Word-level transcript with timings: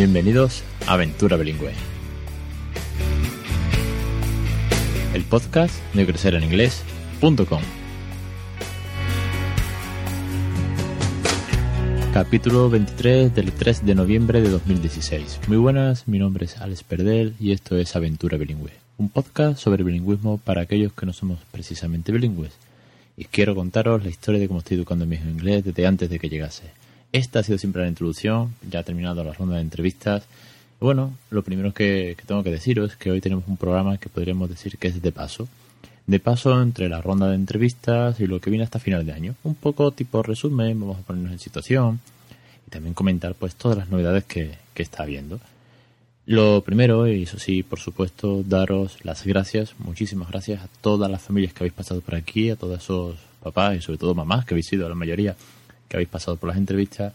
Bienvenidos 0.00 0.64
a 0.86 0.94
Aventura 0.94 1.36
Bilingüe. 1.36 1.72
El 5.12 5.24
podcast 5.24 5.74
de 5.92 6.06
crecereninglés.com. 6.06 7.60
Capítulo 12.14 12.70
23 12.70 13.34
del 13.34 13.52
3 13.52 13.84
de 13.84 13.94
noviembre 13.94 14.40
de 14.40 14.48
2016. 14.48 15.40
Muy 15.48 15.58
buenas, 15.58 16.08
mi 16.08 16.18
nombre 16.18 16.46
es 16.46 16.56
Alex 16.56 16.82
Perdel 16.82 17.34
y 17.38 17.52
esto 17.52 17.76
es 17.76 17.94
Aventura 17.94 18.38
Bilingüe, 18.38 18.72
un 18.96 19.10
podcast 19.10 19.58
sobre 19.58 19.84
bilingüismo 19.84 20.38
para 20.38 20.62
aquellos 20.62 20.94
que 20.94 21.04
no 21.04 21.12
somos 21.12 21.40
precisamente 21.52 22.10
bilingües. 22.10 22.52
Y 23.18 23.26
quiero 23.26 23.54
contaros 23.54 24.02
la 24.02 24.08
historia 24.08 24.40
de 24.40 24.48
cómo 24.48 24.60
estoy 24.60 24.78
educando 24.78 25.04
a 25.04 25.06
mi 25.06 25.16
hijo 25.16 25.28
inglés 25.28 25.62
desde 25.62 25.86
antes 25.86 26.08
de 26.08 26.18
que 26.18 26.30
llegase. 26.30 26.79
Esta 27.12 27.40
ha 27.40 27.42
sido 27.42 27.58
siempre 27.58 27.82
la 27.82 27.88
introducción, 27.88 28.54
ya 28.68 28.80
ha 28.80 28.82
terminado 28.84 29.24
la 29.24 29.32
ronda 29.32 29.56
de 29.56 29.62
entrevistas. 29.62 30.22
Bueno, 30.78 31.12
lo 31.30 31.42
primero 31.42 31.74
que, 31.74 32.16
tengo 32.24 32.44
que 32.44 32.52
deciros 32.52 32.92
es 32.92 32.96
que 32.96 33.10
hoy 33.10 33.20
tenemos 33.20 33.44
un 33.48 33.56
programa 33.56 33.98
que 33.98 34.08
podríamos 34.08 34.48
decir 34.48 34.78
que 34.78 34.88
es 34.88 35.02
de 35.02 35.10
paso. 35.10 35.48
De 36.06 36.20
paso 36.20 36.62
entre 36.62 36.88
la 36.88 37.02
ronda 37.02 37.28
de 37.28 37.34
entrevistas 37.34 38.20
y 38.20 38.26
lo 38.26 38.40
que 38.40 38.50
viene 38.50 38.64
hasta 38.64 38.78
final 38.78 39.04
de 39.04 39.12
año. 39.12 39.34
Un 39.42 39.56
poco 39.56 39.90
tipo 39.90 40.22
resumen, 40.22 40.78
vamos 40.78 40.98
a 40.98 41.02
ponernos 41.02 41.32
en 41.32 41.40
situación 41.40 42.00
y 42.66 42.70
también 42.70 42.94
comentar 42.94 43.34
pues 43.34 43.56
todas 43.56 43.76
las 43.76 43.88
novedades 43.88 44.24
que, 44.24 44.52
que 44.72 44.84
está 44.84 45.02
habiendo. 45.02 45.40
Lo 46.26 46.62
primero, 46.62 47.08
y 47.08 47.24
eso 47.24 47.40
sí, 47.40 47.64
por 47.64 47.80
supuesto, 47.80 48.44
daros 48.44 49.04
las 49.04 49.26
gracias, 49.26 49.74
muchísimas 49.78 50.28
gracias 50.30 50.62
a 50.62 50.68
todas 50.80 51.10
las 51.10 51.22
familias 51.22 51.52
que 51.52 51.64
habéis 51.64 51.74
pasado 51.74 52.02
por 52.02 52.14
aquí, 52.14 52.50
a 52.50 52.56
todos 52.56 52.80
esos 52.80 53.16
papás 53.42 53.76
y 53.76 53.80
sobre 53.80 53.98
todo 53.98 54.14
mamás 54.14 54.44
que 54.44 54.54
habéis 54.54 54.66
sido 54.66 54.88
la 54.88 54.94
mayoría 54.94 55.34
que 55.90 55.96
habéis 55.96 56.08
pasado 56.08 56.38
por 56.38 56.48
las 56.48 56.56
entrevistas. 56.56 57.12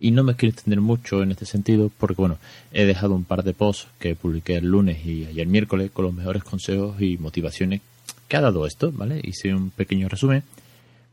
Y 0.00 0.12
no 0.12 0.24
me 0.24 0.34
quiero 0.34 0.54
extender 0.54 0.80
mucho 0.80 1.22
en 1.22 1.32
este 1.32 1.44
sentido 1.44 1.90
porque, 1.98 2.14
bueno, 2.22 2.38
he 2.72 2.84
dejado 2.84 3.14
un 3.14 3.24
par 3.24 3.42
de 3.42 3.52
posts 3.52 3.88
que 3.98 4.14
publiqué 4.14 4.56
el 4.56 4.66
lunes 4.66 5.04
y 5.04 5.26
ayer 5.26 5.46
miércoles 5.46 5.90
con 5.92 6.06
los 6.06 6.14
mejores 6.14 6.42
consejos 6.42 7.00
y 7.00 7.18
motivaciones 7.18 7.82
que 8.26 8.36
ha 8.36 8.40
dado 8.40 8.66
esto, 8.66 8.90
¿vale? 8.92 9.20
Hice 9.22 9.54
un 9.54 9.70
pequeño 9.70 10.08
resumen 10.08 10.42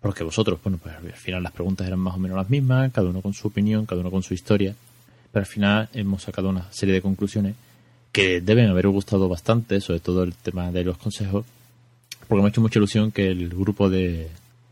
porque 0.01 0.23
vosotros, 0.23 0.59
bueno, 0.63 0.79
pues 0.81 0.95
al 0.95 1.11
final 1.11 1.43
las 1.43 1.51
preguntas 1.51 1.85
eran 1.85 1.99
más 1.99 2.15
o 2.15 2.17
menos 2.17 2.37
las 2.37 2.49
mismas, 2.49 2.91
cada 2.93 3.09
uno 3.09 3.21
con 3.21 3.33
su 3.33 3.47
opinión, 3.47 3.85
cada 3.85 4.01
uno 4.01 4.11
con 4.11 4.23
su 4.23 4.33
historia, 4.33 4.73
pero 5.31 5.41
al 5.41 5.47
final 5.47 5.89
hemos 5.93 6.23
sacado 6.23 6.49
una 6.49 6.71
serie 6.71 6.95
de 6.95 7.01
conclusiones 7.01 7.55
que 8.11 8.41
deben 8.41 8.69
haber 8.69 8.87
gustado 8.87 9.27
bastante, 9.27 9.81
sobre 9.81 9.99
todo 9.99 10.23
el 10.23 10.33
tema 10.33 10.71
de 10.71 10.83
los 10.83 10.97
consejos, 10.97 11.45
porque 12.27 12.41
me 12.41 12.47
ha 12.47 12.49
hecho 12.49 12.61
mucha 12.61 12.79
ilusión 12.79 13.11
que 13.11 13.27
el 13.27 13.49
grupo 13.49 13.89
de, 13.89 14.29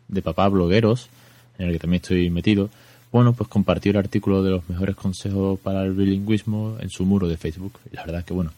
de 0.07 0.21
papá 0.21 0.47
blogueros 0.47 1.09
en 1.57 1.67
el 1.67 1.73
que 1.73 1.79
también 1.79 2.01
estoy 2.01 2.29
metido, 2.29 2.69
bueno, 3.11 3.33
pues 3.33 3.49
compartió 3.49 3.91
el 3.91 3.97
artículo 3.97 4.43
de 4.43 4.51
los 4.51 4.69
mejores 4.69 4.95
consejos 4.95 5.59
para 5.59 5.83
el 5.83 5.93
bilingüismo 5.93 6.77
en 6.79 6.89
su 6.89 7.05
muro 7.05 7.27
de 7.27 7.37
Facebook. 7.37 7.79
Y 7.91 7.95
la 7.95 8.05
verdad 8.05 8.25
que, 8.25 8.33
bueno, 8.33 8.51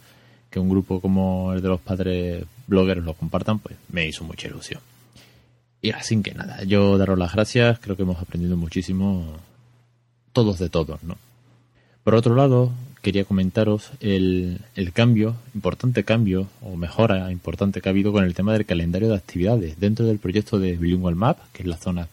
que 0.49 0.59
un 0.59 0.69
grupo 0.69 0.99
como 0.99 1.53
el 1.53 1.61
de 1.61 1.67
los 1.67 1.79
padres 1.79 2.43
bloggers 2.67 3.03
lo 3.03 3.13
compartan, 3.13 3.59
pues 3.59 3.75
me 3.91 4.07
hizo 4.07 4.23
mucha 4.23 4.47
ilusión. 4.47 4.81
Y 5.81 5.91
así 5.91 6.21
que 6.21 6.33
nada, 6.33 6.63
yo 6.63 6.97
daros 6.97 7.17
las 7.17 7.33
gracias, 7.33 7.79
creo 7.79 7.95
que 7.95 8.03
hemos 8.03 8.19
aprendido 8.19 8.57
muchísimo 8.57 9.37
todos 10.33 10.59
de 10.59 10.69
todos, 10.69 11.03
¿no? 11.03 11.17
Por 12.03 12.15
otro 12.15 12.35
lado, 12.35 12.71
quería 13.01 13.23
comentaros 13.23 13.91
el, 14.01 14.59
el, 14.75 14.91
cambio, 14.91 15.35
importante 15.53 16.03
cambio 16.03 16.47
o 16.61 16.75
mejora 16.75 17.31
importante 17.31 17.81
que 17.81 17.89
ha 17.89 17.91
habido 17.91 18.11
con 18.11 18.23
el 18.23 18.33
tema 18.33 18.53
del 18.53 18.65
calendario 18.65 19.09
de 19.09 19.15
actividades 19.15 19.79
dentro 19.79 20.05
del 20.05 20.19
proyecto 20.19 20.59
de 20.59 20.75
Bilingual 20.75 21.15
Map, 21.15 21.37
que 21.53 21.63
es 21.63 21.67
la 21.69 21.77
zona 21.77 22.07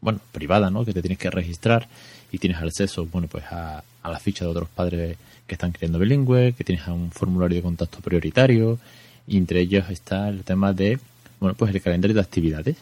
bueno, 0.00 0.20
privada, 0.32 0.70
¿no? 0.70 0.84
Que 0.84 0.92
te 0.92 1.02
tienes 1.02 1.18
que 1.18 1.30
registrar 1.30 1.88
y 2.30 2.38
tienes 2.38 2.60
acceso, 2.60 3.06
bueno, 3.06 3.28
pues 3.28 3.44
a, 3.50 3.82
la 4.04 4.18
ficha 4.20 4.44
de 4.44 4.50
otros 4.50 4.68
padres 4.68 5.18
que 5.46 5.54
están 5.54 5.72
creando 5.72 5.98
bilingüe, 5.98 6.54
que 6.54 6.64
tienes 6.64 6.86
un 6.88 7.10
formulario 7.10 7.56
de 7.56 7.62
contacto 7.62 8.00
prioritario 8.00 8.78
y 9.26 9.36
entre 9.36 9.60
ellos 9.60 9.90
está 9.90 10.28
el 10.28 10.44
tema 10.44 10.72
de, 10.72 10.98
bueno, 11.40 11.54
pues 11.54 11.74
el 11.74 11.82
calendario 11.82 12.14
de 12.14 12.20
actividades. 12.20 12.76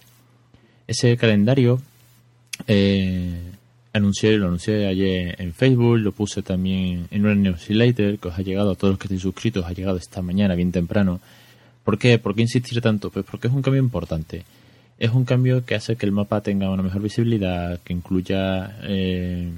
Ese 0.87 1.17
calendario 1.17 1.81
eh, 2.69 3.41
anuncié, 3.93 4.37
lo 4.37 4.47
anuncié 4.47 4.87
ayer 4.87 5.35
en 5.41 5.53
Facebook, 5.53 5.99
lo 5.99 6.13
puse 6.13 6.43
también 6.43 7.09
en 7.11 7.25
una 7.25 7.35
newsletter 7.35 8.19
que 8.19 8.29
os 8.29 8.39
ha 8.39 8.43
llegado 8.43 8.71
a 8.71 8.75
todos 8.77 8.93
los 8.93 8.99
que 8.99 9.07
estáis 9.07 9.23
suscritos, 9.23 9.65
ha 9.65 9.73
llegado 9.73 9.97
esta 9.97 10.23
mañana 10.23 10.55
bien 10.55 10.71
temprano. 10.71 11.21
¿Por 11.83 11.99
qué? 11.99 12.19
¿Por 12.19 12.35
qué 12.35 12.43
insistir 12.43 12.81
tanto? 12.81 13.11
Pues 13.11 13.25
porque 13.29 13.49
es 13.49 13.55
un 13.55 13.63
cambio 13.63 13.83
importante 13.83 14.45
es 14.99 15.11
un 15.11 15.25
cambio 15.25 15.65
que 15.65 15.75
hace 15.75 15.97
que 15.97 16.07
el 16.07 16.13
mapa 16.13 16.41
tenga 16.41 16.71
una 16.71 16.83
mejor 16.83 17.03
visibilidad, 17.03 17.79
que 17.81 17.93
incluya 17.93 18.79
eh, 18.83 19.51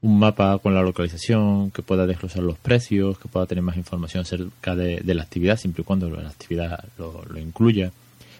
un 0.00 0.18
mapa 0.18 0.58
con 0.58 0.74
la 0.74 0.82
localización, 0.82 1.70
que 1.70 1.82
pueda 1.82 2.06
desglosar 2.06 2.42
los 2.42 2.58
precios, 2.58 3.18
que 3.18 3.28
pueda 3.28 3.46
tener 3.46 3.62
más 3.62 3.76
información 3.76 4.22
acerca 4.22 4.76
de, 4.76 5.02
la 5.14 5.22
actividad, 5.22 5.56
siempre 5.56 5.82
y 5.82 5.84
cuando 5.84 6.08
la 6.10 6.28
actividad 6.28 6.84
lo, 6.98 7.24
incluya. 7.38 7.92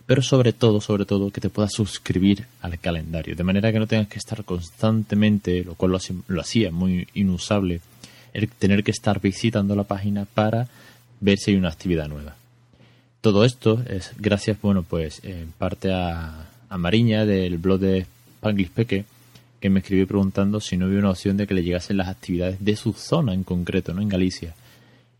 Pero 0.06 0.22
sobre 0.22 0.52
todo, 0.52 0.80
sobre 0.80 1.04
todo, 1.04 1.30
que 1.30 1.40
te 1.40 1.50
puedas 1.50 1.72
suscribir 1.72 2.46
al 2.60 2.78
calendario, 2.78 3.34
de 3.34 3.44
manera 3.44 3.72
que 3.72 3.78
no 3.78 3.86
tengas 3.86 4.08
que 4.08 4.18
estar 4.18 4.44
constantemente, 4.44 5.64
lo 5.64 5.74
cual 5.74 5.92
lo, 5.92 5.98
lo 6.28 6.40
hacía 6.40 6.70
muy 6.70 7.08
inusable, 7.14 7.80
el 8.34 8.48
tener 8.48 8.82
que 8.84 8.90
estar 8.90 9.20
visitando 9.20 9.76
la 9.76 9.84
página 9.84 10.26
para 10.26 10.68
ver 11.20 11.38
si 11.38 11.52
hay 11.52 11.56
una 11.56 11.68
actividad 11.68 12.08
nueva. 12.08 12.34
Todo 13.22 13.44
esto 13.44 13.80
es 13.88 14.14
gracias, 14.18 14.60
bueno, 14.60 14.82
pues 14.82 15.20
en 15.22 15.52
parte 15.56 15.92
a, 15.92 16.48
Mariña 16.76 17.24
del 17.24 17.56
blog 17.58 17.78
de 17.78 17.98
Spanglish 18.38 18.70
Peque, 18.70 19.04
que 19.60 19.70
me 19.70 19.78
escribió 19.78 20.08
preguntando 20.08 20.58
si 20.58 20.76
no 20.76 20.86
había 20.86 20.98
una 20.98 21.10
opción 21.10 21.36
de 21.36 21.46
que 21.46 21.54
le 21.54 21.62
llegasen 21.62 21.98
las 21.98 22.08
actividades 22.08 22.56
de 22.64 22.74
su 22.74 22.92
zona 22.94 23.32
en 23.32 23.44
concreto, 23.44 23.94
¿no? 23.94 24.02
En 24.02 24.08
Galicia. 24.08 24.56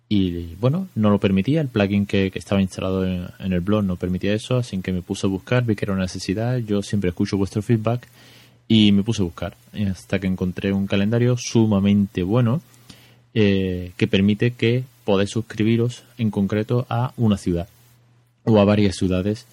Y 0.09 0.57
bueno, 0.57 0.89
no 0.97 1.11
lo 1.11 1.21
permitía, 1.21 1.61
el 1.61 1.69
plugin 1.69 2.05
que, 2.05 2.33
estaba 2.35 2.61
instalado 2.61 3.07
en, 3.07 3.29
el 3.39 3.61
blog 3.61 3.85
no 3.85 3.95
permitía 3.95 4.35
eso, 4.35 4.57
así 4.57 4.77
que 4.79 4.91
me 4.91 5.03
puse 5.03 5.29
a 5.29 5.31
buscar, 5.31 5.65
vi 5.65 5.77
que 5.77 5.85
era 5.85 5.93
una 5.93 6.03
necesidad, 6.03 6.59
yo 6.59 6.83
siempre 6.83 7.11
escucho 7.11 7.37
vuestro 7.37 7.63
feedback 7.63 8.09
y 8.67 8.91
me 8.91 9.05
puse 9.05 9.23
a 9.23 9.27
buscar 9.27 9.57
hasta 9.89 10.19
que 10.19 10.27
encontré 10.27 10.73
un 10.73 10.89
calendario 10.89 11.37
sumamente 11.37 12.25
bueno 12.25 12.63
eh, 13.33 13.93
que 13.97 14.09
permite 14.09 14.55
que 14.55 14.83
podáis 15.05 15.31
suscribiros 15.31 16.03
en 16.19 16.33
concreto 16.33 16.85
a 16.89 17.13
una 17.17 17.37
ciudad 17.37 17.69
o 18.45 18.59
a 18.59 18.65
varias 18.65 18.97
ciudades 18.97 19.47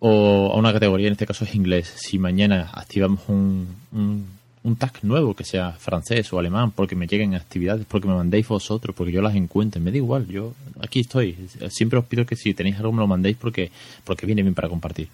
o 0.00 0.52
a 0.52 0.56
una 0.56 0.72
categoría, 0.72 1.08
en 1.08 1.12
este 1.12 1.26
caso 1.26 1.44
es 1.44 1.54
inglés. 1.54 1.92
Si 1.96 2.18
mañana 2.18 2.70
activamos 2.72 3.20
un, 3.28 3.66
un, 3.92 4.76
tag 4.76 4.92
nuevo 5.02 5.34
que 5.34 5.44
sea 5.44 5.72
francés 5.72 6.32
o 6.32 6.38
alemán, 6.38 6.70
porque 6.70 6.94
me 6.94 7.06
lleguen 7.06 7.34
actividades, 7.34 7.84
porque 7.86 8.06
me 8.06 8.14
mandéis 8.14 8.46
vosotros, 8.46 8.94
porque 8.94 9.12
yo 9.12 9.22
las 9.22 9.34
encuentre, 9.34 9.80
me 9.80 9.90
da 9.90 9.96
igual, 9.96 10.28
yo 10.28 10.54
aquí 10.80 11.00
estoy. 11.00 11.36
Siempre 11.70 11.98
os 11.98 12.04
pido 12.04 12.26
que 12.26 12.36
si 12.36 12.54
tenéis 12.54 12.76
algo 12.76 12.92
me 12.92 13.00
lo 13.00 13.06
mandéis 13.08 13.36
porque, 13.36 13.72
porque 14.04 14.26
viene 14.26 14.42
bien 14.42 14.54
para 14.54 14.68
compartir. 14.68 15.08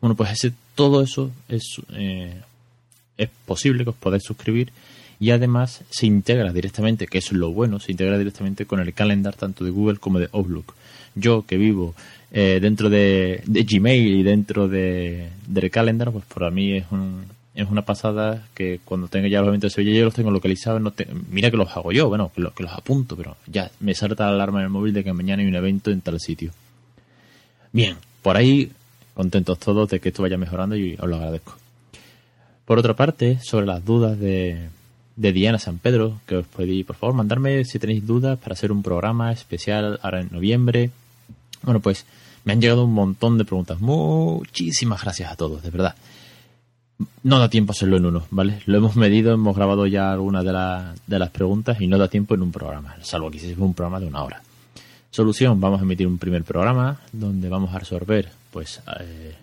Bueno, 0.00 0.14
pues 0.14 0.30
ese, 0.30 0.52
todo 0.76 1.02
eso 1.02 1.32
es, 1.48 1.64
eh, 1.94 2.40
es 3.16 3.28
posible 3.44 3.82
que 3.82 3.90
os 3.90 3.96
podáis 3.96 4.22
suscribir 4.22 4.70
y 5.18 5.30
además 5.30 5.82
se 5.90 6.06
integra 6.06 6.52
directamente, 6.52 7.08
que 7.08 7.18
es 7.18 7.32
lo 7.32 7.50
bueno, 7.52 7.80
se 7.80 7.90
integra 7.90 8.18
directamente 8.18 8.66
con 8.66 8.78
el 8.78 8.94
calendar 8.94 9.34
tanto 9.34 9.64
de 9.64 9.70
Google 9.70 9.98
como 9.98 10.20
de 10.20 10.28
Outlook. 10.32 10.74
Yo 11.16 11.44
que 11.44 11.56
vivo 11.56 11.94
eh, 12.30 12.58
dentro 12.60 12.90
de, 12.90 13.42
Gmail 13.46 14.20
y 14.20 14.22
dentro 14.22 14.68
de, 14.68 15.28
del 15.46 15.70
calendar, 15.70 16.10
pues 16.12 16.24
para 16.26 16.50
mí 16.50 16.72
es, 16.72 16.84
un, 16.90 17.24
es 17.54 17.68
una 17.68 17.82
pasada 17.82 18.46
que 18.54 18.80
cuando 18.84 19.08
tenga 19.08 19.28
ya 19.28 19.40
los 19.40 19.48
eventos 19.48 19.72
de 19.72 19.74
Sevilla 19.74 19.98
yo 19.98 20.04
los 20.04 20.14
tengo 20.14 20.30
localizados. 20.30 20.80
No 20.80 20.92
mira 21.30 21.50
que 21.50 21.56
los 21.56 21.74
hago 21.76 21.92
yo, 21.92 22.08
bueno, 22.08 22.30
que, 22.34 22.46
que 22.54 22.62
los 22.62 22.72
apunto, 22.72 23.16
pero 23.16 23.36
ya 23.46 23.70
me 23.80 23.94
salta 23.94 24.26
la 24.26 24.32
alarma 24.32 24.58
en 24.60 24.64
el 24.64 24.70
móvil 24.70 24.92
de 24.92 25.04
que 25.04 25.12
mañana 25.12 25.42
hay 25.42 25.48
un 25.48 25.54
evento 25.54 25.90
en 25.90 26.00
tal 26.00 26.20
sitio. 26.20 26.52
Bien, 27.72 27.96
por 28.22 28.36
ahí 28.36 28.72
contentos 29.14 29.58
todos 29.58 29.88
de 29.90 30.00
que 30.00 30.10
esto 30.10 30.22
vaya 30.22 30.36
mejorando 30.36 30.76
y 30.76 30.94
os 30.94 31.08
lo 31.08 31.16
agradezco. 31.16 31.56
Por 32.64 32.78
otra 32.78 32.94
parte, 32.94 33.38
sobre 33.40 33.66
las 33.66 33.84
dudas 33.84 34.18
de, 34.18 34.68
de 35.16 35.32
Diana 35.32 35.58
San 35.58 35.78
Pedro, 35.78 36.20
que 36.26 36.36
os 36.36 36.46
pedí, 36.46 36.84
por 36.84 36.94
favor, 36.94 37.16
mandarme 37.16 37.64
si 37.64 37.78
tenéis 37.78 38.06
dudas 38.06 38.38
para 38.38 38.52
hacer 38.52 38.70
un 38.70 38.82
programa 38.82 39.32
especial 39.32 39.98
ahora 40.02 40.20
en 40.20 40.28
noviembre. 40.30 40.90
Bueno, 41.62 41.80
pues 41.80 42.06
me 42.44 42.52
han 42.52 42.60
llegado 42.60 42.84
un 42.84 42.94
montón 42.94 43.38
de 43.38 43.44
preguntas. 43.44 43.80
Muchísimas 43.80 45.02
gracias 45.02 45.30
a 45.30 45.36
todos, 45.36 45.62
de 45.62 45.70
verdad. 45.70 45.94
No 47.22 47.38
da 47.38 47.48
tiempo 47.48 47.72
hacerlo 47.72 47.96
en 47.96 48.06
uno, 48.06 48.24
¿vale? 48.30 48.60
Lo 48.66 48.78
hemos 48.78 48.96
medido, 48.96 49.32
hemos 49.32 49.54
grabado 49.54 49.86
ya 49.86 50.12
algunas 50.12 50.44
de, 50.44 50.52
de 51.06 51.18
las 51.18 51.30
preguntas 51.30 51.80
y 51.80 51.86
no 51.86 51.98
da 51.98 52.08
tiempo 52.08 52.34
en 52.34 52.42
un 52.42 52.50
programa, 52.50 52.96
salvo 53.02 53.30
que 53.30 53.38
sea 53.38 53.54
un 53.56 53.74
programa 53.74 54.00
de 54.00 54.06
una 54.06 54.24
hora. 54.24 54.42
Solución, 55.10 55.60
vamos 55.60 55.80
a 55.80 55.84
emitir 55.84 56.06
un 56.06 56.18
primer 56.18 56.44
programa 56.44 57.00
donde 57.12 57.48
vamos 57.48 57.74
a 57.74 57.78
resolver 57.78 58.30
pues 58.50 58.80
eh, 59.00 59.34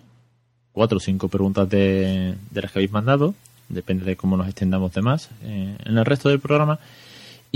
cuatro 0.72 0.98
o 0.98 1.00
cinco 1.00 1.28
preguntas 1.28 1.68
de, 1.68 2.34
de, 2.50 2.62
las 2.62 2.70
que 2.70 2.78
habéis 2.78 2.92
mandado, 2.92 3.34
depende 3.68 4.04
de 4.04 4.16
cómo 4.16 4.36
nos 4.36 4.46
extendamos 4.46 4.92
de 4.92 5.02
más 5.02 5.30
eh, 5.42 5.76
en 5.84 5.98
el 5.98 6.04
resto 6.04 6.28
del 6.28 6.40
programa 6.40 6.78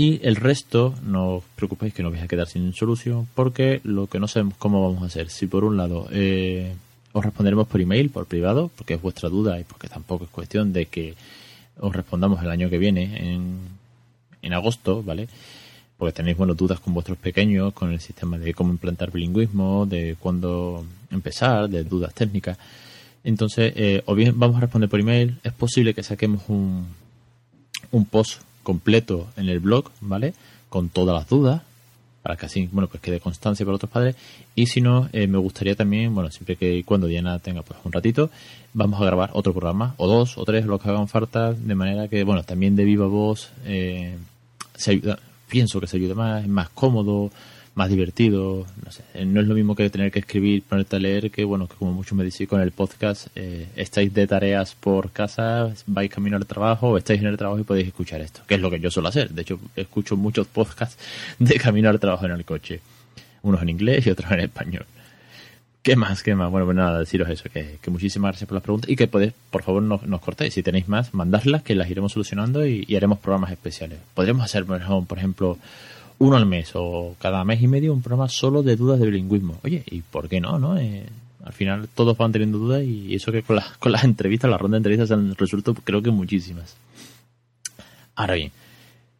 y 0.01 0.19
el 0.23 0.35
resto, 0.35 0.95
no 1.03 1.35
os 1.35 1.43
preocupéis 1.55 1.93
que 1.93 2.01
no 2.01 2.09
vais 2.09 2.23
a 2.23 2.27
quedar 2.27 2.47
sin 2.47 2.73
solución, 2.73 3.27
porque 3.35 3.81
lo 3.83 4.07
que 4.07 4.17
no 4.17 4.27
sabemos 4.27 4.55
cómo 4.57 4.81
vamos 4.81 5.03
a 5.03 5.05
hacer. 5.05 5.29
Si 5.29 5.45
por 5.45 5.63
un 5.63 5.77
lado 5.77 6.07
eh, 6.09 6.73
os 7.13 7.23
responderemos 7.23 7.67
por 7.67 7.81
email, 7.81 8.09
por 8.09 8.25
privado, 8.25 8.71
porque 8.75 8.95
es 8.95 9.01
vuestra 9.01 9.29
duda 9.29 9.59
y 9.59 9.63
porque 9.63 9.87
tampoco 9.87 10.23
es 10.23 10.31
cuestión 10.31 10.73
de 10.73 10.87
que 10.87 11.13
os 11.77 11.95
respondamos 11.95 12.41
el 12.41 12.49
año 12.49 12.67
que 12.67 12.79
viene 12.79 13.03
en, 13.31 13.59
en 14.41 14.53
agosto, 14.53 15.03
¿vale? 15.03 15.29
Porque 15.99 16.13
tenéis, 16.13 16.35
bueno, 16.35 16.55
dudas 16.55 16.79
con 16.79 16.95
vuestros 16.95 17.19
pequeños, 17.19 17.71
con 17.71 17.91
el 17.91 17.99
sistema 17.99 18.39
de 18.39 18.55
cómo 18.55 18.71
implantar 18.71 19.11
bilingüismo, 19.11 19.85
de 19.85 20.15
cuándo 20.19 20.83
empezar, 21.11 21.69
de 21.69 21.83
dudas 21.83 22.11
técnicas. 22.15 22.57
Entonces, 23.23 23.71
eh, 23.75 24.01
o 24.07 24.15
bien 24.15 24.33
vamos 24.39 24.57
a 24.57 24.61
responder 24.61 24.89
por 24.89 24.99
email, 24.99 25.37
es 25.43 25.53
posible 25.53 25.93
que 25.93 26.01
saquemos 26.01 26.41
un, 26.47 26.87
un 27.91 28.05
post 28.05 28.41
completo 28.63 29.27
en 29.37 29.49
el 29.49 29.59
blog, 29.59 29.91
¿vale? 30.01 30.33
Con 30.69 30.89
todas 30.89 31.15
las 31.15 31.27
dudas, 31.27 31.61
para 32.21 32.35
que 32.35 32.45
así, 32.45 32.69
bueno, 32.71 32.87
pues 32.87 33.01
quede 33.01 33.19
constancia 33.19 33.65
para 33.65 33.75
otros 33.75 33.91
padres. 33.91 34.15
Y 34.55 34.67
si 34.67 34.81
no, 34.81 35.09
eh, 35.11 35.27
me 35.27 35.37
gustaría 35.37 35.75
también, 35.75 36.13
bueno, 36.13 36.29
siempre 36.29 36.55
que 36.55 36.83
cuando 36.83 37.07
Diana 37.07 37.39
tenga 37.39 37.63
pues 37.63 37.79
un 37.83 37.91
ratito, 37.91 38.29
vamos 38.73 39.01
a 39.01 39.05
grabar 39.05 39.31
otro 39.33 39.53
programa, 39.53 39.95
o 39.97 40.07
dos, 40.07 40.37
o 40.37 40.45
tres, 40.45 40.65
lo 40.65 40.79
que 40.79 40.89
hagan 40.89 41.07
falta, 41.07 41.53
de 41.53 41.75
manera 41.75 42.07
que, 42.07 42.23
bueno, 42.23 42.43
también 42.43 42.75
de 42.75 42.83
viva 42.83 43.07
voz, 43.07 43.51
eh, 43.65 44.17
se 44.75 44.91
ayuda, 44.91 45.19
pienso 45.49 45.79
que 45.79 45.87
se 45.87 45.97
ayuda 45.97 46.15
más, 46.15 46.43
es 46.43 46.49
más 46.49 46.69
cómodo, 46.69 47.31
más 47.75 47.89
divertido. 47.89 48.65
No, 48.83 48.91
sé, 48.91 49.03
no 49.25 49.41
es 49.41 49.47
lo 49.47 49.55
mismo 49.55 49.75
que 49.75 49.89
tener 49.89 50.11
que 50.11 50.19
escribir, 50.19 50.63
ponerte 50.63 50.95
a 50.95 50.99
leer, 50.99 51.31
que 51.31 51.43
bueno, 51.43 51.67
que 51.67 51.75
como 51.75 51.93
muchos 51.93 52.17
me 52.17 52.23
decís 52.23 52.47
con 52.47 52.61
el 52.61 52.71
podcast, 52.71 53.27
eh, 53.35 53.67
estáis 53.75 54.13
de 54.13 54.27
tareas 54.27 54.75
por 54.75 55.11
casa, 55.11 55.73
vais 55.87 56.11
camino 56.11 56.37
al 56.37 56.45
trabajo, 56.45 56.97
estáis 56.97 57.21
en 57.21 57.27
el 57.27 57.37
trabajo 57.37 57.59
y 57.59 57.63
podéis 57.63 57.87
escuchar 57.87 58.21
esto, 58.21 58.41
que 58.47 58.55
es 58.55 58.61
lo 58.61 58.69
que 58.69 58.79
yo 58.79 58.91
suelo 58.91 59.09
hacer. 59.09 59.29
De 59.31 59.43
hecho, 59.43 59.59
escucho 59.75 60.17
muchos 60.17 60.47
podcasts 60.47 60.97
de 61.39 61.55
camino 61.57 61.89
al 61.89 61.99
trabajo 61.99 62.25
en 62.25 62.31
el 62.31 62.45
coche. 62.45 62.81
Unos 63.43 63.61
en 63.61 63.69
inglés 63.69 64.05
y 64.05 64.11
otros 64.11 64.31
en 64.31 64.41
español. 64.41 64.85
¿Qué 65.81 65.95
más? 65.95 66.21
¿Qué 66.21 66.35
más? 66.35 66.51
Bueno, 66.51 66.67
pues 66.67 66.77
nada, 66.77 66.99
deciros 66.99 67.27
eso, 67.27 67.49
que, 67.49 67.79
muchísimas 67.87 68.33
gracias 68.33 68.47
por 68.47 68.53
las 68.53 68.61
preguntas 68.61 68.87
y 68.87 68.95
que 68.95 69.07
podéis, 69.07 69.33
por 69.49 69.63
favor, 69.63 69.81
no, 69.81 69.99
nos 70.05 70.21
cortéis. 70.21 70.53
Si 70.53 70.61
tenéis 70.61 70.87
más, 70.87 71.15
mandadlas, 71.15 71.63
que 71.63 71.73
las 71.73 71.89
iremos 71.89 72.11
solucionando 72.11 72.67
y, 72.67 72.85
y 72.87 72.95
haremos 72.95 73.17
programas 73.17 73.51
especiales. 73.51 73.97
Podríamos 74.13 74.45
hacer, 74.45 74.63
por 74.65 75.17
ejemplo, 75.17 75.57
uno 76.21 76.37
al 76.37 76.45
mes 76.45 76.71
o 76.75 77.15
cada 77.19 77.43
mes 77.43 77.61
y 77.63 77.67
medio 77.67 77.91
un 77.91 78.03
programa 78.03 78.29
solo 78.29 78.61
de 78.61 78.75
dudas 78.75 78.99
de 78.99 79.07
bilingüismo. 79.07 79.57
Oye, 79.63 79.83
¿y 79.87 80.01
por 80.01 80.29
qué 80.29 80.39
no? 80.39 80.59
no? 80.59 80.77
Eh, 80.77 81.03
al 81.43 81.53
final 81.53 81.89
todos 81.95 82.15
van 82.15 82.31
teniendo 82.31 82.59
dudas 82.59 82.83
y 82.83 83.15
eso 83.15 83.31
que 83.31 83.41
con, 83.41 83.59
con 83.79 83.91
las 83.91 84.03
entrevistas, 84.03 84.49
la 84.49 84.59
ronda 84.59 84.75
de 84.75 84.79
entrevistas 84.79 85.11
han 85.11 85.35
resuelto 85.35 85.73
creo 85.73 86.03
que 86.03 86.11
muchísimas. 86.11 86.77
Ahora 88.15 88.35
bien, 88.35 88.51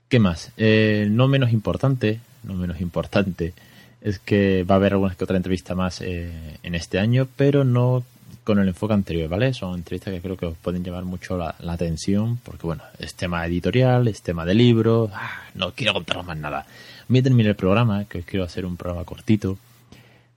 ¿qué 0.10 0.20
más? 0.20 0.52
Eh, 0.58 1.08
no 1.10 1.28
menos 1.28 1.52
importante, 1.52 2.20
no 2.44 2.54
menos 2.54 2.80
importante, 2.82 3.56
es 4.02 4.20
que 4.20 4.64
va 4.64 4.76
a 4.76 4.78
haber 4.78 4.94
alguna 4.94 5.16
que 5.16 5.24
otra 5.24 5.38
entrevista 5.38 5.74
más 5.74 6.02
eh, 6.02 6.60
en 6.62 6.76
este 6.76 7.00
año, 7.00 7.28
pero 7.36 7.64
no 7.64 8.04
con 8.52 8.60
el 8.60 8.68
enfoque 8.68 8.94
anterior, 8.94 9.30
¿vale? 9.30 9.54
Son 9.54 9.76
entrevistas 9.76 10.14
que 10.14 10.20
creo 10.20 10.36
que 10.36 10.46
os 10.46 10.58
pueden 10.58 10.84
llevar 10.84 11.06
mucho 11.06 11.38
la, 11.38 11.56
atención, 11.72 12.38
porque 12.44 12.68
bueno, 12.68 12.84
es 13.00 13.16
tema 13.16 13.46
editorial, 13.46 14.10
es 14.10 14.22
tema 14.22 14.44
de 14.44 14.54
libros, 14.54 15.10
ah, 15.14 15.44
no 15.56 15.72
quiero 15.72 15.94
contaros 15.94 16.26
más 16.26 16.36
nada. 16.36 16.66
Voy 17.08 17.20
a 17.20 17.24
terminar 17.24 17.52
el 17.52 17.56
programa, 17.56 18.04
que 18.04 18.18
os 18.18 18.26
quiero 18.26 18.44
hacer 18.44 18.66
un 18.66 18.76
programa 18.76 19.06
cortito, 19.06 19.58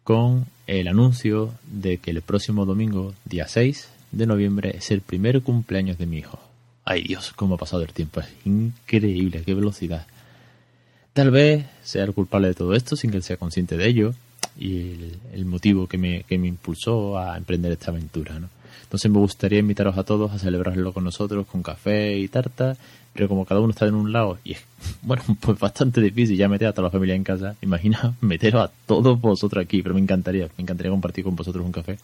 con 0.04 0.46
el 0.68 0.86
anuncio 0.86 1.54
de 1.66 1.98
que 1.98 2.12
el 2.12 2.22
próximo 2.22 2.64
domingo, 2.66 3.14
día 3.24 3.48
6 3.48 3.88
de 4.12 4.26
noviembre, 4.28 4.76
es 4.76 4.92
el 4.92 5.00
primer 5.00 5.42
cumpleaños 5.42 5.98
de 5.98 6.06
mi 6.06 6.18
hijo. 6.18 6.38
Ay 6.84 7.02
Dios, 7.02 7.32
cómo 7.34 7.56
ha 7.56 7.58
pasado 7.58 7.82
el 7.82 7.92
tiempo, 7.92 8.20
es 8.20 8.28
increíble, 8.44 9.42
qué 9.44 9.54
velocidad. 9.54 10.06
Tal 11.14 11.32
vez 11.32 11.66
sea 11.82 12.04
el 12.04 12.14
culpable 12.14 12.46
de 12.46 12.54
todo 12.54 12.74
esto 12.74 12.94
sin 12.94 13.10
que 13.10 13.16
él 13.16 13.24
sea 13.24 13.38
consciente 13.38 13.76
de 13.76 13.88
ello, 13.88 14.14
y 14.58 15.12
el, 15.32 15.44
motivo 15.44 15.86
que 15.86 15.98
me, 15.98 16.22
que 16.24 16.38
me, 16.38 16.48
impulsó 16.48 17.18
a 17.18 17.36
emprender 17.36 17.72
esta 17.72 17.90
aventura. 17.90 18.38
¿no? 18.38 18.48
Entonces 18.82 19.10
me 19.10 19.18
gustaría 19.18 19.58
invitaros 19.58 19.98
a 19.98 20.04
todos 20.04 20.32
a 20.32 20.38
celebrarlo 20.38 20.92
con 20.92 21.04
nosotros 21.04 21.46
con 21.46 21.62
café 21.62 22.16
y 22.16 22.28
tarta, 22.28 22.76
pero 23.12 23.28
como 23.28 23.44
cada 23.44 23.60
uno 23.60 23.70
está 23.70 23.86
en 23.86 23.94
un 23.94 24.12
lado 24.12 24.38
y 24.44 24.52
es, 24.52 24.64
bueno, 25.02 25.22
pues 25.40 25.58
bastante 25.58 26.00
difícil 26.00 26.36
ya 26.36 26.48
meter 26.48 26.68
a 26.68 26.72
toda 26.72 26.88
la 26.88 26.92
familia 26.92 27.14
en 27.14 27.24
casa, 27.24 27.56
imagina 27.62 28.14
meteros 28.20 28.68
a 28.68 28.72
todos 28.86 29.20
vosotros 29.20 29.64
aquí, 29.64 29.82
pero 29.82 29.94
me 29.94 30.00
encantaría, 30.00 30.48
me 30.56 30.62
encantaría 30.62 30.90
compartir 30.90 31.24
con 31.24 31.36
vosotros 31.36 31.64
un 31.64 31.72
café. 31.72 31.98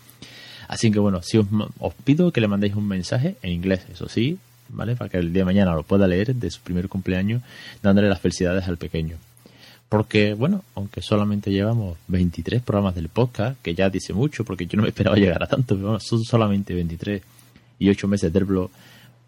Así 0.68 0.90
que 0.90 1.00
bueno, 1.00 1.20
si 1.22 1.38
os, 1.38 1.46
os 1.78 1.94
pido 1.94 2.30
que 2.32 2.40
le 2.40 2.46
mandéis 2.48 2.74
un 2.74 2.86
mensaje 2.86 3.36
en 3.42 3.50
inglés, 3.50 3.86
eso 3.92 4.08
sí, 4.08 4.38
¿vale? 4.68 4.96
Para 4.96 5.10
que 5.10 5.18
el 5.18 5.32
día 5.32 5.40
de 5.42 5.46
mañana 5.46 5.74
lo 5.74 5.82
pueda 5.82 6.06
leer 6.06 6.34
de 6.34 6.50
su 6.50 6.60
primer 6.60 6.88
cumpleaños, 6.88 7.42
dándole 7.82 8.08
las 8.08 8.20
felicidades 8.20 8.68
al 8.68 8.76
pequeño. 8.76 9.16
Porque, 9.90 10.34
bueno, 10.34 10.62
aunque 10.76 11.02
solamente 11.02 11.50
llevamos 11.50 11.98
23 12.06 12.62
programas 12.62 12.94
del 12.94 13.08
podcast, 13.08 13.60
que 13.60 13.74
ya 13.74 13.90
dice 13.90 14.12
mucho, 14.12 14.44
porque 14.44 14.66
yo 14.66 14.76
no 14.76 14.84
me 14.84 14.88
esperaba 14.90 15.16
llegar 15.16 15.42
a 15.42 15.48
tanto, 15.48 15.74
pero 15.74 15.98
son 15.98 16.22
solamente 16.22 16.72
23 16.72 17.20
y 17.80 17.90
8 17.90 18.06
meses 18.06 18.32
del 18.32 18.44
blog, 18.44 18.70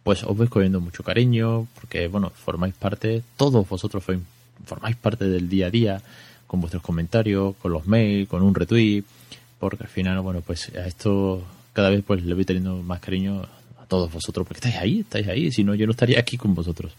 pues 0.05 0.23
os 0.23 0.37
voy 0.37 0.47
cogiendo 0.47 0.81
mucho 0.81 1.03
cariño, 1.03 1.67
porque, 1.75 2.07
bueno, 2.07 2.31
formáis 2.31 2.75
parte, 2.75 3.25
todos 3.37 3.69
vosotros 3.69 4.05
formáis 4.65 4.95
parte 4.95 5.25
del 5.29 5.49
día 5.49 5.67
a 5.67 5.71
día, 5.71 6.03
con 6.47 6.61
vuestros 6.61 6.81
comentarios, 6.81 7.57
con 7.57 7.73
los 7.73 7.89
mails, 7.89 8.29
con 8.29 8.43
un 8.43 8.55
retweet, 8.55 9.03
porque 9.59 9.83
al 9.83 9.91
final, 9.91 10.21
bueno, 10.21 10.43
pues 10.43 10.71
a 10.77 10.87
esto 10.87 11.43
cada 11.73 11.91
vez 11.91 12.05
pues 12.07 12.23
le 12.25 12.35
voy 12.35 12.45
teniendo 12.45 12.77
más 12.83 13.01
cariño 13.01 13.43
a 13.81 13.87
todos 13.87 14.13
vosotros, 14.13 14.47
porque 14.47 14.59
estáis 14.59 14.77
ahí, 14.77 15.01
estáis 15.01 15.27
ahí, 15.27 15.51
si 15.51 15.65
no 15.65 15.75
yo 15.75 15.87
no 15.87 15.93
estaría 15.93 16.21
aquí 16.21 16.37
con 16.37 16.55
vosotros. 16.55 16.93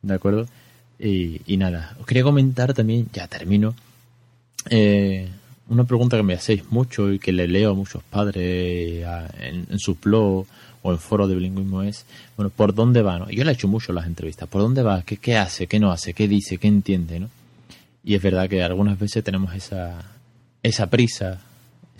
¿De 0.00 0.14
acuerdo? 0.14 0.46
Y, 1.02 1.56
nada, 1.56 1.96
os 1.98 2.06
quería 2.06 2.22
comentar 2.22 2.74
también, 2.74 3.08
ya 3.12 3.26
termino, 3.26 3.74
eh, 4.68 5.28
una 5.68 5.84
pregunta 5.84 6.18
que 6.18 6.22
me 6.22 6.34
hacéis 6.34 6.70
mucho 6.70 7.10
y 7.10 7.18
que 7.18 7.32
le 7.32 7.48
leo 7.48 7.70
a 7.70 7.74
muchos 7.74 8.02
padres 8.02 9.06
en, 9.38 9.66
en 9.70 9.78
sus 9.78 9.98
blogs 9.98 10.48
o 10.82 10.92
en 10.92 10.98
foros 10.98 11.28
de 11.28 11.34
bilingüismo 11.34 11.82
es, 11.82 12.04
bueno, 12.36 12.50
¿por 12.50 12.74
dónde 12.74 13.02
va? 13.02 13.18
No? 13.18 13.30
Yo 13.30 13.44
le 13.44 13.50
he 13.50 13.54
hecho 13.54 13.68
mucho 13.68 13.92
las 13.92 14.06
entrevistas, 14.06 14.48
¿por 14.48 14.62
dónde 14.62 14.82
va? 14.82 15.02
¿Qué, 15.02 15.16
¿Qué 15.16 15.36
hace? 15.36 15.66
¿Qué 15.66 15.78
no 15.78 15.90
hace? 15.90 16.14
¿Qué 16.14 16.28
dice? 16.28 16.58
¿Qué 16.58 16.68
entiende? 16.68 17.20
¿no? 17.20 17.30
Y 18.04 18.14
es 18.14 18.22
verdad 18.22 18.48
que 18.48 18.62
algunas 18.62 18.98
veces 18.98 19.22
tenemos 19.22 19.54
esa, 19.54 20.02
esa 20.62 20.88
prisa 20.88 21.40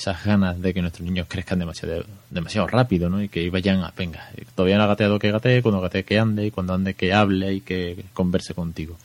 esas 0.01 0.25
ganas 0.25 0.61
de 0.61 0.73
que 0.73 0.81
nuestros 0.81 1.07
niños 1.07 1.27
crezcan 1.29 1.59
demasiado, 1.59 2.05
demasiado 2.31 2.67
rápido, 2.67 3.11
¿no? 3.11 3.23
Y 3.23 3.29
que 3.29 3.51
vayan 3.51 3.85
a, 3.85 3.93
venga, 3.95 4.31
todavía 4.55 4.79
no 4.79 4.85
ha 4.85 4.87
gateado 4.87 5.19
que 5.19 5.31
gatee, 5.31 5.61
cuando 5.61 5.83
gatee 5.83 6.05
que 6.05 6.19
ande, 6.19 6.47
y 6.47 6.51
cuando 6.51 6.73
ande 6.73 6.95
que 6.95 7.13
hable 7.13 7.53
y 7.53 7.61
que 7.61 8.07
converse 8.15 8.55
contigo. 8.55 8.97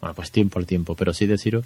Bueno, 0.00 0.14
pues 0.14 0.30
tiempo 0.30 0.60
al 0.60 0.66
tiempo, 0.66 0.94
pero 0.94 1.12
sí 1.12 1.26
deciros 1.26 1.64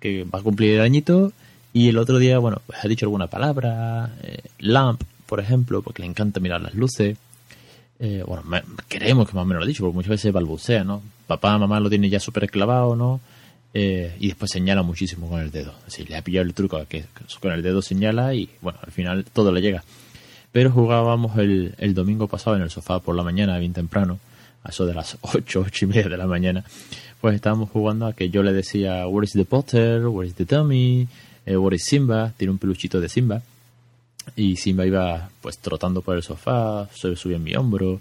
que 0.00 0.24
va 0.24 0.38
a 0.38 0.42
cumplir 0.42 0.74
el 0.76 0.80
añito 0.80 1.32
y 1.74 1.90
el 1.90 1.98
otro 1.98 2.18
día, 2.18 2.38
bueno, 2.38 2.62
pues 2.66 2.82
ha 2.82 2.88
dicho 2.88 3.04
alguna 3.04 3.26
palabra, 3.26 4.10
eh, 4.22 4.38
lamp, 4.58 5.02
por 5.26 5.40
ejemplo, 5.40 5.82
porque 5.82 6.02
le 6.02 6.08
encanta 6.08 6.40
mirar 6.40 6.62
las 6.62 6.74
luces. 6.74 7.18
Eh, 7.98 8.24
bueno, 8.26 8.42
queremos 8.88 9.28
que 9.28 9.34
más 9.34 9.42
o 9.42 9.46
menos 9.46 9.60
lo 9.60 9.64
ha 9.64 9.68
dicho, 9.68 9.82
porque 9.82 9.96
muchas 9.96 10.10
veces 10.10 10.32
balbucea, 10.32 10.82
¿no? 10.82 11.02
Papá, 11.26 11.58
mamá 11.58 11.78
lo 11.78 11.90
tiene 11.90 12.08
ya 12.08 12.20
súper 12.20 12.50
clavado, 12.50 12.96
¿no? 12.96 13.20
Eh, 13.76 14.14
y 14.20 14.28
después 14.28 14.52
señala 14.52 14.82
muchísimo 14.82 15.28
con 15.28 15.40
el 15.40 15.50
dedo. 15.50 15.74
Así, 15.86 16.04
le 16.04 16.16
ha 16.16 16.22
pillado 16.22 16.46
el 16.46 16.54
truco 16.54 16.80
que 16.88 17.04
con 17.40 17.52
el 17.52 17.62
dedo 17.62 17.82
señala 17.82 18.32
y 18.32 18.48
bueno, 18.60 18.78
al 18.80 18.92
final 18.92 19.24
todo 19.32 19.50
le 19.50 19.60
llega. 19.60 19.82
Pero 20.52 20.70
jugábamos 20.70 21.36
el, 21.38 21.74
el 21.78 21.94
domingo 21.94 22.28
pasado 22.28 22.54
en 22.54 22.62
el 22.62 22.70
sofá 22.70 23.00
por 23.00 23.16
la 23.16 23.24
mañana, 23.24 23.58
bien 23.58 23.72
temprano, 23.72 24.20
a 24.62 24.70
eso 24.70 24.86
de 24.86 24.94
las 24.94 25.18
8, 25.22 25.64
8 25.66 25.84
y 25.84 25.88
media 25.88 26.08
de 26.08 26.16
la 26.16 26.26
mañana, 26.26 26.64
pues 27.20 27.34
estábamos 27.34 27.70
jugando 27.70 28.06
a 28.06 28.12
que 28.12 28.30
yo 28.30 28.44
le 28.44 28.52
decía, 28.52 29.08
Where 29.08 29.24
is 29.24 29.32
the 29.32 29.44
Potter? 29.44 30.06
Where 30.06 30.28
is 30.28 30.36
the 30.36 30.46
Tommy? 30.46 31.08
Eh, 31.44 31.56
Where 31.56 31.74
is 31.74 31.84
Simba? 31.84 32.32
Tiene 32.36 32.52
un 32.52 32.58
peluchito 32.58 33.00
de 33.00 33.08
Simba. 33.08 33.42
Y 34.36 34.56
Simba 34.56 34.86
iba 34.86 35.28
pues 35.42 35.58
trotando 35.58 36.00
por 36.00 36.16
el 36.16 36.22
sofá, 36.22 36.88
subía 36.92 37.36
en 37.36 37.42
mi 37.42 37.54
hombro. 37.56 38.00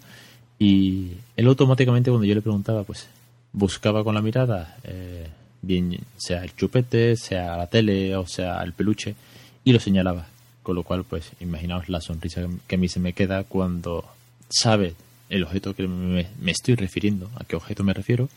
Y 0.59 1.13
él 1.35 1.47
automáticamente 1.47 2.11
cuando 2.11 2.25
yo 2.25 2.35
le 2.35 2.41
preguntaba, 2.41 2.83
pues 2.83 3.07
buscaba 3.51 4.03
con 4.03 4.15
la 4.15 4.21
mirada 4.21 4.77
eh, 4.83 5.27
bien 5.63 5.97
sea 6.17 6.43
el 6.43 6.55
chupete, 6.55 7.15
sea 7.15 7.57
la 7.57 7.67
tele 7.67 8.15
o 8.15 8.27
sea 8.27 8.61
el 8.61 8.73
peluche, 8.73 9.15
y 9.63 9.73
lo 9.73 9.79
señalaba. 9.79 10.27
Con 10.61 10.75
lo 10.75 10.83
cual, 10.83 11.03
pues, 11.03 11.31
imaginaos 11.39 11.89
la 11.89 11.99
sonrisa 11.99 12.47
que 12.67 12.75
a 12.75 12.77
mí 12.77 12.87
se 12.87 12.99
me 12.99 13.13
queda 13.13 13.43
cuando 13.43 14.05
sabe 14.49 14.93
el 15.29 15.43
objeto 15.43 15.73
que 15.73 15.87
me, 15.87 16.27
estoy 16.45 16.75
refiriendo, 16.75 17.29
a 17.35 17.43
qué 17.43 17.55
objeto 17.55 17.83
me 17.83 17.93
refiero, 17.93 18.29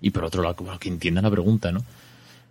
y 0.00 0.10
por 0.10 0.24
otro 0.24 0.42
lado, 0.42 0.78
que 0.78 0.88
entienda 0.88 1.22
la 1.22 1.30
pregunta, 1.30 1.72
¿no? 1.72 1.82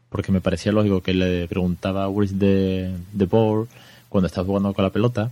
Porque 0.09 0.31
me 0.31 0.41
parecía 0.41 0.71
lógico 0.71 1.01
que 1.01 1.13
le 1.13 1.47
preguntaba 1.47 2.09
where 2.09 2.25
is 2.25 2.37
the, 2.37 2.91
the 3.17 3.25
ball 3.25 3.67
cuando 4.09 4.27
estaba 4.27 4.45
jugando 4.45 4.73
con 4.73 4.83
la 4.83 4.91
pelota. 4.91 5.31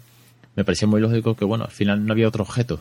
Me 0.55 0.63
parecía 0.63 0.87
muy 0.87 1.01
lógico 1.01 1.35
que, 1.35 1.43
bueno, 1.45 1.65
al 1.65 1.71
final 1.71 2.05
no 2.05 2.13
había 2.13 2.27
otro 2.27 2.43
objeto. 2.43 2.79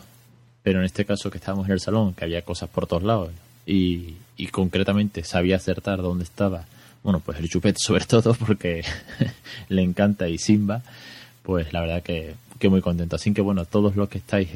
Pero 0.63 0.79
en 0.79 0.85
este 0.85 1.05
caso 1.05 1.29
que 1.29 1.37
estábamos 1.37 1.67
en 1.67 1.73
el 1.73 1.79
salón, 1.79 2.13
que 2.13 2.23
había 2.23 2.41
cosas 2.43 2.69
por 2.69 2.87
todos 2.87 3.03
lados, 3.03 3.31
y, 3.65 4.15
concretamente 4.47 5.23
sabía 5.23 5.57
acertar 5.57 6.01
dónde 6.01 6.23
estaba, 6.23 6.65
bueno, 7.03 7.19
pues 7.19 7.39
el 7.39 7.49
chupete 7.49 7.79
sobre 7.83 8.05
todo 8.05 8.33
porque 8.33 8.83
le 9.69 9.81
encanta 9.81 10.27
y 10.27 10.37
Simba, 10.37 10.81
pues 11.43 11.73
la 11.73 11.81
verdad 11.81 12.03
que, 12.03 12.35
que 12.59 12.69
muy 12.69 12.81
contento. 12.81 13.15
Así 13.15 13.33
que 13.33 13.41
bueno, 13.41 13.65
todos 13.65 13.95
los 13.95 14.09
que 14.09 14.19
estáis 14.19 14.49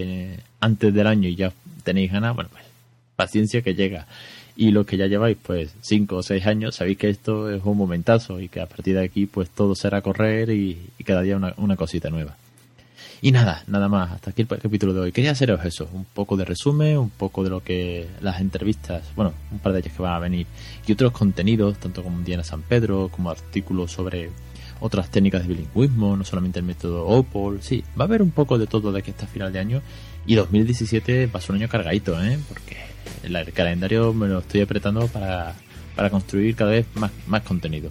antes 0.59 0.93
del 0.93 1.07
año 1.07 1.29
y 1.29 1.35
ya 1.35 1.53
tenéis 1.83 2.11
ganas, 2.11 2.35
bueno, 2.35 2.49
pues 2.51 2.63
paciencia 3.15 3.61
que 3.61 3.75
llega. 3.75 4.07
Y 4.55 4.71
los 4.71 4.85
que 4.85 4.97
ya 4.97 5.07
lleváis 5.07 5.37
pues 5.41 5.73
cinco 5.81 6.17
o 6.17 6.23
seis 6.23 6.45
años, 6.45 6.75
sabéis 6.75 6.97
que 6.97 7.09
esto 7.09 7.49
es 7.49 7.63
un 7.63 7.77
momentazo 7.77 8.39
y 8.39 8.49
que 8.49 8.61
a 8.61 8.67
partir 8.67 8.95
de 8.95 9.03
aquí 9.03 9.25
pues 9.25 9.49
todo 9.49 9.73
será 9.73 10.01
correr 10.01 10.51
y, 10.51 10.77
cada 11.03 11.21
día 11.21 11.37
una, 11.37 11.53
una 11.57 11.75
cosita 11.75 12.09
nueva. 12.09 12.37
Y 13.25 13.31
nada, 13.31 13.63
nada 13.67 13.87
más, 13.87 14.11
hasta 14.11 14.31
aquí 14.31 14.41
el 14.41 14.49
capítulo 14.49 14.93
de 14.93 14.99
hoy. 14.99 15.11
Quería 15.13 15.31
haceros 15.31 15.63
eso, 15.63 15.87
un 15.93 16.03
poco 16.03 16.35
de 16.35 16.43
resumen, 16.43 16.97
un 16.97 17.09
poco 17.09 17.41
de 17.41 17.49
lo 17.49 17.63
que 17.63 18.05
las 18.19 18.41
entrevistas, 18.41 19.01
bueno, 19.15 19.31
un 19.49 19.59
par 19.59 19.71
de 19.71 19.79
ellas 19.79 19.93
que 19.93 20.03
van 20.03 20.11
a 20.11 20.19
venir, 20.19 20.45
y 20.85 20.91
otros 20.91 21.13
contenidos, 21.13 21.77
tanto 21.77 22.03
como 22.03 22.19
Diana 22.19 22.43
San 22.43 22.63
Pedro, 22.63 23.07
como 23.07 23.31
artículos 23.31 23.93
sobre 23.93 24.29
otras 24.81 25.09
técnicas 25.09 25.43
de 25.43 25.47
bilingüismo, 25.47 26.17
no 26.17 26.25
solamente 26.25 26.59
el 26.59 26.65
método 26.65 27.07
OPOL, 27.07 27.61
sí, 27.61 27.81
va 27.97 28.03
a 28.03 28.07
haber 28.09 28.21
un 28.21 28.31
poco 28.31 28.57
de 28.57 28.67
todo 28.67 28.91
de 28.91 28.99
aquí 28.99 29.11
hasta 29.11 29.25
final 29.25 29.53
de 29.53 29.59
año, 29.59 29.81
y 30.25 30.35
2017 30.35 31.27
va 31.27 31.39
a 31.39 31.41
ser 31.41 31.51
un 31.51 31.61
año 31.61 31.69
cargadito, 31.69 32.21
¿eh? 32.21 32.37
porque 32.49 32.75
el 33.23 33.53
calendario 33.53 34.13
me 34.13 34.27
lo 34.27 34.39
estoy 34.39 34.59
apretando 34.59 35.07
para, 35.07 35.55
para 35.95 36.09
construir 36.09 36.57
cada 36.57 36.71
vez 36.71 36.87
más, 36.95 37.11
más 37.27 37.43
contenido. 37.43 37.89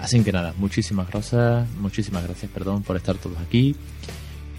Así 0.00 0.20
que 0.24 0.32
nada, 0.32 0.54
muchísimas 0.56 1.08
gracias, 1.08 1.68
muchísimas 1.78 2.24
gracias, 2.24 2.50
perdón, 2.50 2.82
por 2.82 2.96
estar 2.96 3.16
todos 3.16 3.38
aquí. 3.38 3.76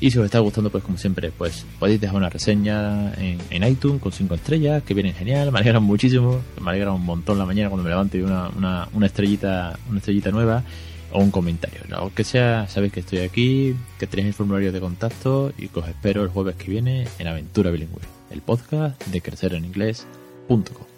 Y 0.01 0.09
si 0.09 0.17
os 0.17 0.25
está 0.25 0.39
gustando, 0.39 0.71
pues 0.71 0.83
como 0.83 0.97
siempre, 0.97 1.31
pues 1.31 1.63
podéis 1.79 2.01
dejar 2.01 2.17
una 2.17 2.29
reseña 2.29 3.13
en, 3.13 3.37
en 3.51 3.63
iTunes 3.63 4.01
con 4.01 4.11
5 4.11 4.33
estrellas, 4.33 4.81
que 4.81 4.95
vienen 4.95 5.13
genial, 5.13 5.51
me 5.51 5.59
alegran 5.59 5.83
muchísimo, 5.83 6.41
me 6.59 6.71
alegra 6.71 6.91
un 6.91 7.05
montón 7.05 7.37
la 7.37 7.45
mañana 7.45 7.69
cuando 7.69 7.83
me 7.83 7.91
levanto 7.91 8.17
y 8.17 8.21
una, 8.21 8.49
una, 8.49 8.89
una 8.93 9.05
estrellita, 9.05 9.77
una 9.87 9.99
estrellita 9.99 10.31
nueva 10.31 10.63
o 11.11 11.19
un 11.19 11.29
comentario. 11.29 11.81
Lo 11.87 12.11
que 12.15 12.23
sea, 12.23 12.67
sabéis 12.67 12.93
que 12.93 13.01
estoy 13.01 13.19
aquí, 13.19 13.75
que 13.99 14.07
tenéis 14.07 14.29
el 14.29 14.33
formulario 14.33 14.71
de 14.71 14.79
contacto 14.79 15.53
y 15.55 15.67
que 15.67 15.79
os 15.79 15.87
espero 15.87 16.23
el 16.23 16.29
jueves 16.29 16.55
que 16.55 16.71
viene 16.71 17.07
en 17.19 17.27
Aventura 17.27 17.69
Bilingüe, 17.69 18.01
el 18.31 18.41
podcast 18.41 18.99
de 19.05 19.21
crecereninglés.com. 19.21 20.90